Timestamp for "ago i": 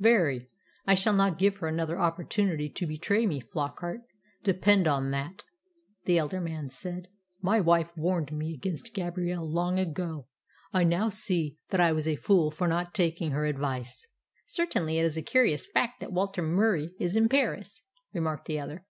9.78-10.82